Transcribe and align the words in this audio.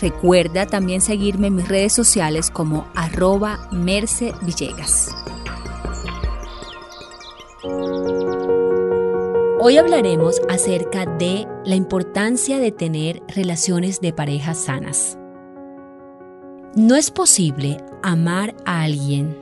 Recuerda 0.00 0.66
también 0.66 1.00
seguirme 1.00 1.48
en 1.48 1.56
mis 1.56 1.68
redes 1.68 1.92
sociales 1.92 2.50
como 2.50 2.86
arroba 2.94 3.68
Merce. 3.72 4.32
Hoy 9.60 9.76
hablaremos 9.76 10.40
acerca 10.48 11.04
de 11.04 11.48
la 11.64 11.74
importancia 11.74 12.60
de 12.60 12.70
tener 12.70 13.22
relaciones 13.34 14.00
de 14.00 14.12
pareja 14.12 14.54
sanas. 14.54 15.18
No 16.76 16.94
es 16.94 17.10
posible 17.10 17.78
amar 18.04 18.54
a 18.64 18.82
alguien 18.82 19.36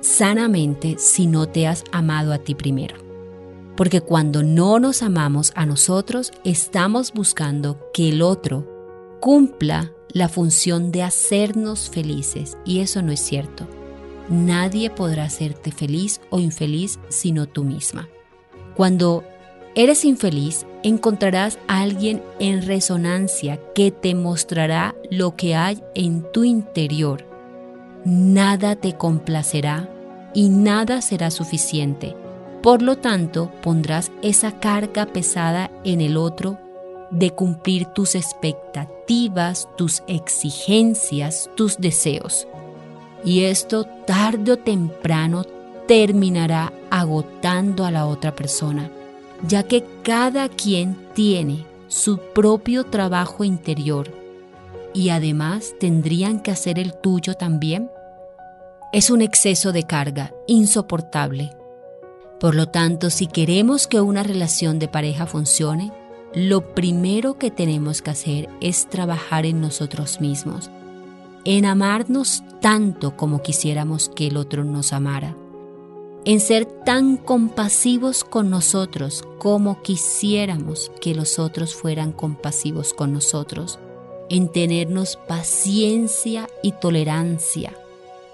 sanamente 0.00 0.96
si 0.98 1.28
no 1.28 1.46
te 1.46 1.68
has 1.68 1.84
amado 1.92 2.32
a 2.32 2.38
ti 2.38 2.56
primero. 2.56 2.96
Porque 3.76 4.00
cuando 4.00 4.42
no 4.42 4.80
nos 4.80 5.02
amamos 5.02 5.52
a 5.54 5.64
nosotros, 5.64 6.32
estamos 6.42 7.12
buscando 7.12 7.78
que 7.94 8.08
el 8.08 8.20
otro 8.20 8.71
cumpla 9.22 9.92
la 10.08 10.28
función 10.28 10.90
de 10.90 11.04
hacernos 11.04 11.88
felices. 11.88 12.58
Y 12.64 12.80
eso 12.80 13.02
no 13.02 13.12
es 13.12 13.20
cierto. 13.20 13.68
Nadie 14.28 14.90
podrá 14.90 15.24
hacerte 15.24 15.70
feliz 15.70 16.20
o 16.28 16.40
infeliz 16.40 16.98
sino 17.08 17.46
tú 17.46 17.62
misma. 17.62 18.08
Cuando 18.74 19.22
eres 19.76 20.04
infeliz, 20.04 20.66
encontrarás 20.82 21.60
a 21.68 21.82
alguien 21.82 22.20
en 22.40 22.66
resonancia 22.66 23.60
que 23.76 23.92
te 23.92 24.16
mostrará 24.16 24.96
lo 25.08 25.36
que 25.36 25.54
hay 25.54 25.80
en 25.94 26.26
tu 26.32 26.42
interior. 26.42 27.24
Nada 28.04 28.74
te 28.74 28.96
complacerá 28.96 29.88
y 30.34 30.48
nada 30.48 31.00
será 31.00 31.30
suficiente. 31.30 32.16
Por 32.60 32.82
lo 32.82 32.98
tanto, 32.98 33.52
pondrás 33.62 34.10
esa 34.20 34.58
carga 34.58 35.06
pesada 35.06 35.70
en 35.84 36.00
el 36.00 36.16
otro 36.16 36.58
de 37.12 37.30
cumplir 37.30 37.86
tus 37.86 38.14
expectativas, 38.14 39.68
tus 39.76 40.02
exigencias, 40.08 41.48
tus 41.54 41.76
deseos. 41.78 42.48
Y 43.24 43.44
esto 43.44 43.84
tarde 43.84 44.52
o 44.52 44.58
temprano 44.58 45.44
terminará 45.86 46.72
agotando 46.90 47.84
a 47.84 47.90
la 47.90 48.06
otra 48.06 48.34
persona, 48.34 48.90
ya 49.46 49.62
que 49.62 49.84
cada 50.02 50.48
quien 50.48 50.96
tiene 51.14 51.66
su 51.86 52.18
propio 52.18 52.84
trabajo 52.84 53.44
interior 53.44 54.10
y 54.94 55.10
además 55.10 55.74
tendrían 55.78 56.40
que 56.40 56.50
hacer 56.50 56.78
el 56.78 56.94
tuyo 56.94 57.34
también. 57.34 57.90
Es 58.92 59.10
un 59.10 59.22
exceso 59.22 59.72
de 59.72 59.84
carga 59.84 60.32
insoportable. 60.46 61.54
Por 62.40 62.54
lo 62.54 62.66
tanto, 62.66 63.10
si 63.10 63.26
queremos 63.26 63.86
que 63.86 64.00
una 64.00 64.22
relación 64.22 64.78
de 64.78 64.88
pareja 64.88 65.26
funcione, 65.26 65.92
lo 66.34 66.74
primero 66.74 67.38
que 67.38 67.50
tenemos 67.50 68.00
que 68.00 68.10
hacer 68.10 68.48
es 68.60 68.88
trabajar 68.88 69.44
en 69.44 69.60
nosotros 69.60 70.20
mismos, 70.20 70.70
en 71.44 71.66
amarnos 71.66 72.42
tanto 72.60 73.16
como 73.16 73.42
quisiéramos 73.42 74.08
que 74.08 74.28
el 74.28 74.36
otro 74.36 74.64
nos 74.64 74.92
amara, 74.92 75.36
en 76.24 76.40
ser 76.40 76.64
tan 76.64 77.16
compasivos 77.16 78.24
con 78.24 78.48
nosotros 78.48 79.24
como 79.38 79.82
quisiéramos 79.82 80.90
que 81.00 81.14
los 81.14 81.38
otros 81.38 81.74
fueran 81.74 82.12
compasivos 82.12 82.94
con 82.94 83.12
nosotros, 83.12 83.78
en 84.30 84.48
tenernos 84.48 85.18
paciencia 85.28 86.48
y 86.62 86.72
tolerancia, 86.72 87.74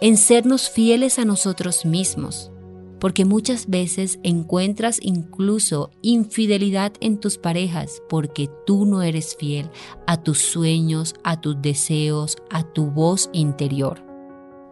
en 0.00 0.16
sernos 0.16 0.70
fieles 0.70 1.18
a 1.18 1.24
nosotros 1.24 1.84
mismos, 1.84 2.52
porque 3.00 3.24
muchas 3.24 3.68
veces 3.68 4.18
encuentras 4.22 4.98
incluso 5.02 5.90
infidelidad 6.02 6.92
en 7.00 7.18
tus 7.18 7.38
parejas 7.38 8.02
porque 8.08 8.50
tú 8.66 8.86
no 8.86 9.02
eres 9.02 9.36
fiel 9.36 9.70
a 10.06 10.22
tus 10.22 10.38
sueños, 10.38 11.14
a 11.24 11.40
tus 11.40 11.60
deseos, 11.60 12.36
a 12.50 12.64
tu 12.64 12.86
voz 12.86 13.30
interior. 13.32 14.02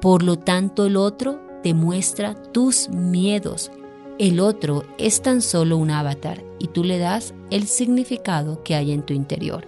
Por 0.00 0.22
lo 0.22 0.36
tanto, 0.36 0.86
el 0.86 0.96
otro 0.96 1.40
te 1.62 1.74
muestra 1.74 2.34
tus 2.34 2.88
miedos. 2.90 3.70
El 4.18 4.38
otro 4.38 4.84
es 4.98 5.22
tan 5.22 5.42
solo 5.42 5.76
un 5.76 5.90
avatar 5.90 6.44
y 6.58 6.68
tú 6.68 6.84
le 6.84 6.98
das 6.98 7.34
el 7.50 7.66
significado 7.66 8.62
que 8.62 8.74
hay 8.74 8.92
en 8.92 9.02
tu 9.02 9.12
interior. 9.12 9.66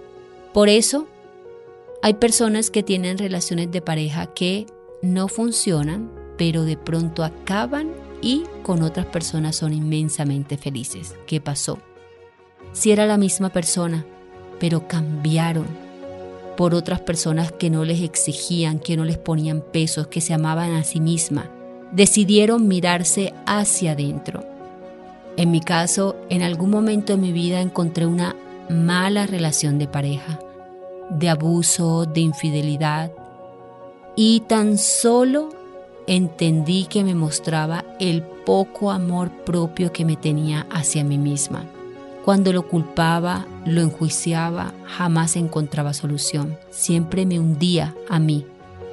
Por 0.53 0.69
eso, 0.69 1.07
hay 2.01 2.13
personas 2.13 2.69
que 2.69 2.83
tienen 2.83 3.17
relaciones 3.17 3.71
de 3.71 3.81
pareja 3.81 4.27
que 4.27 4.67
no 5.01 5.27
funcionan, 5.27 6.11
pero 6.37 6.63
de 6.63 6.77
pronto 6.77 7.23
acaban 7.23 7.91
y 8.21 8.43
con 8.63 8.81
otras 8.81 9.05
personas 9.05 9.55
son 9.55 9.73
inmensamente 9.73 10.57
felices. 10.57 11.15
¿Qué 11.25 11.41
pasó? 11.41 11.79
Si 12.73 12.91
era 12.91 13.05
la 13.05 13.17
misma 13.17 13.49
persona, 13.49 14.05
pero 14.59 14.87
cambiaron 14.87 15.65
por 16.55 16.73
otras 16.73 16.99
personas 16.99 17.51
que 17.51 17.69
no 17.69 17.85
les 17.85 18.01
exigían, 18.01 18.79
que 18.79 18.97
no 18.97 19.05
les 19.05 19.17
ponían 19.17 19.61
pesos, 19.61 20.07
que 20.07 20.21
se 20.21 20.33
amaban 20.33 20.73
a 20.73 20.83
sí 20.83 20.99
misma. 20.99 21.49
Decidieron 21.91 22.67
mirarse 22.67 23.33
hacia 23.45 23.91
adentro. 23.91 24.43
En 25.37 25.51
mi 25.51 25.61
caso, 25.61 26.15
en 26.29 26.41
algún 26.41 26.71
momento 26.71 27.13
de 27.13 27.21
mi 27.21 27.31
vida 27.31 27.61
encontré 27.61 28.07
una 28.07 28.35
mala 28.69 29.27
relación 29.27 29.77
de 29.77 29.87
pareja, 29.87 30.39
de 31.11 31.29
abuso, 31.29 32.05
de 32.05 32.21
infidelidad, 32.21 33.11
y 34.15 34.41
tan 34.41 34.79
solo 34.79 35.49
entendí 36.07 36.85
que 36.85 37.03
me 37.03 37.13
mostraba 37.13 37.85
el 37.99 38.23
poco 38.23 38.91
amor 38.91 39.29
propio 39.43 39.91
que 39.91 40.05
me 40.05 40.15
tenía 40.15 40.65
hacia 40.71 41.03
mí 41.03 41.17
misma. 41.17 41.65
Cuando 42.23 42.51
lo 42.51 42.67
culpaba, 42.67 43.45
lo 43.65 43.81
enjuiciaba, 43.81 44.73
jamás 44.85 45.35
encontraba 45.35 45.93
solución. 45.93 46.57
Siempre 46.71 47.25
me 47.25 47.39
hundía 47.39 47.95
a 48.09 48.19
mí, 48.19 48.45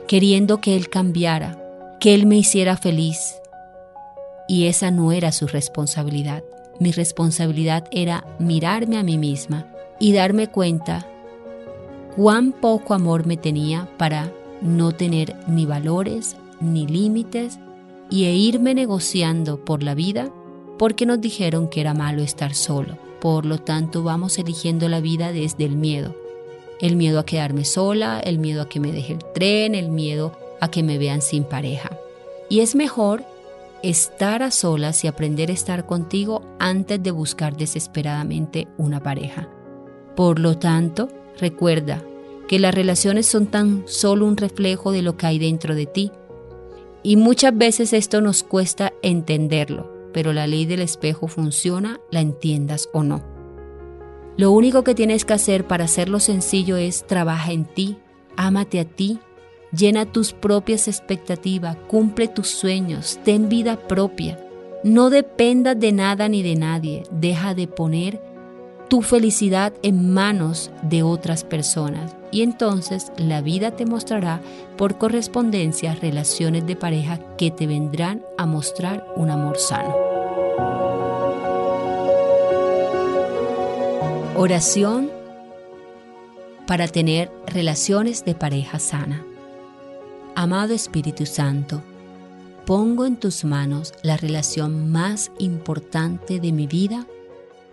queriendo 0.06 0.60
que 0.60 0.76
él 0.76 0.88
cambiara, 0.88 1.60
que 1.98 2.14
él 2.14 2.26
me 2.26 2.36
hiciera 2.36 2.76
feliz. 2.76 3.36
Y 4.46 4.66
esa 4.66 4.90
no 4.90 5.10
era 5.10 5.32
su 5.32 5.46
responsabilidad. 5.46 6.44
Mi 6.78 6.92
responsabilidad 6.92 7.86
era 7.90 8.24
mirarme 8.38 8.98
a 8.98 9.02
mí 9.02 9.18
misma 9.18 9.66
y 9.98 10.12
darme 10.12 10.48
cuenta 10.48 11.06
cuán 12.16 12.52
poco 12.52 12.94
amor 12.94 13.26
me 13.26 13.36
tenía 13.36 13.88
para 13.96 14.30
no 14.60 14.92
tener 14.92 15.34
ni 15.46 15.66
valores, 15.66 16.36
ni 16.64 16.86
límites 16.86 17.58
y 18.10 18.24
e 18.24 18.34
irme 18.34 18.74
negociando 18.74 19.64
por 19.64 19.82
la 19.82 19.94
vida 19.94 20.30
porque 20.78 21.06
nos 21.06 21.20
dijeron 21.20 21.68
que 21.68 21.80
era 21.80 21.94
malo 21.94 22.22
estar 22.22 22.54
solo. 22.54 22.98
Por 23.20 23.46
lo 23.46 23.58
tanto, 23.58 24.02
vamos 24.02 24.38
eligiendo 24.38 24.88
la 24.88 25.00
vida 25.00 25.32
desde 25.32 25.64
el 25.64 25.76
miedo. 25.76 26.14
El 26.80 26.96
miedo 26.96 27.18
a 27.18 27.24
quedarme 27.24 27.64
sola, 27.64 28.20
el 28.20 28.38
miedo 28.38 28.62
a 28.62 28.68
que 28.68 28.80
me 28.80 28.92
deje 28.92 29.14
el 29.14 29.24
tren, 29.32 29.74
el 29.74 29.88
miedo 29.88 30.32
a 30.60 30.70
que 30.70 30.82
me 30.82 30.98
vean 30.98 31.22
sin 31.22 31.44
pareja. 31.44 31.90
Y 32.50 32.60
es 32.60 32.74
mejor 32.74 33.24
estar 33.82 34.42
a 34.42 34.50
solas 34.50 35.04
y 35.04 35.06
aprender 35.06 35.50
a 35.50 35.52
estar 35.54 35.86
contigo 35.86 36.42
antes 36.58 37.02
de 37.02 37.10
buscar 37.10 37.56
desesperadamente 37.56 38.66
una 38.78 39.02
pareja. 39.02 39.48
Por 40.16 40.38
lo 40.38 40.58
tanto, 40.58 41.08
recuerda 41.38 42.02
que 42.48 42.58
las 42.58 42.74
relaciones 42.74 43.26
son 43.26 43.46
tan 43.46 43.84
solo 43.86 44.26
un 44.26 44.36
reflejo 44.36 44.92
de 44.92 45.02
lo 45.02 45.16
que 45.16 45.26
hay 45.26 45.38
dentro 45.38 45.74
de 45.74 45.86
ti. 45.86 46.10
Y 47.04 47.14
muchas 47.14 47.56
veces 47.56 47.92
esto 47.92 48.20
nos 48.20 48.42
cuesta 48.42 48.92
entenderlo, 49.02 50.10
pero 50.12 50.32
la 50.32 50.48
ley 50.48 50.66
del 50.66 50.80
espejo 50.80 51.28
funciona, 51.28 52.00
la 52.10 52.20
entiendas 52.20 52.88
o 52.92 53.04
no. 53.04 53.22
Lo 54.36 54.50
único 54.50 54.82
que 54.82 54.96
tienes 54.96 55.24
que 55.24 55.34
hacer 55.34 55.68
para 55.68 55.84
hacerlo 55.84 56.18
sencillo 56.18 56.76
es 56.76 57.06
trabaja 57.06 57.52
en 57.52 57.66
ti, 57.66 57.98
ámate 58.36 58.80
a 58.80 58.84
ti 58.84 59.20
Llena 59.76 60.06
tus 60.06 60.32
propias 60.32 60.86
expectativas, 60.86 61.76
cumple 61.88 62.28
tus 62.28 62.48
sueños, 62.48 63.18
ten 63.24 63.48
vida 63.48 63.76
propia. 63.76 64.38
No 64.84 65.10
dependas 65.10 65.78
de 65.80 65.90
nada 65.90 66.28
ni 66.28 66.42
de 66.42 66.54
nadie. 66.54 67.02
Deja 67.10 67.54
de 67.54 67.66
poner 67.66 68.22
tu 68.88 69.02
felicidad 69.02 69.72
en 69.82 70.12
manos 70.12 70.70
de 70.82 71.02
otras 71.02 71.42
personas 71.42 72.14
y 72.34 72.42
entonces 72.42 73.12
la 73.16 73.42
vida 73.42 73.76
te 73.76 73.86
mostrará 73.86 74.40
por 74.76 74.98
correspondencia 74.98 75.94
relaciones 75.94 76.66
de 76.66 76.74
pareja 76.74 77.20
que 77.38 77.52
te 77.52 77.68
vendrán 77.68 78.24
a 78.36 78.44
mostrar 78.44 79.06
un 79.14 79.30
amor 79.30 79.56
sano. 79.56 79.94
Oración 84.36 85.12
para 86.66 86.88
tener 86.88 87.30
relaciones 87.46 88.24
de 88.24 88.34
pareja 88.34 88.80
sana. 88.80 89.24
Amado 90.34 90.74
Espíritu 90.74 91.26
Santo, 91.26 91.82
pongo 92.66 93.06
en 93.06 93.16
tus 93.16 93.44
manos 93.44 93.94
la 94.02 94.16
relación 94.16 94.90
más 94.90 95.30
importante 95.38 96.40
de 96.40 96.50
mi 96.50 96.66
vida 96.66 97.06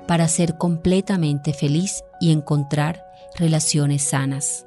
para 0.07 0.27
ser 0.27 0.59
completamente 0.59 1.51
feliz 1.51 2.03
y 2.19 2.31
encontrar 2.31 3.10
relaciones 3.35 4.03
sanas. 4.03 4.65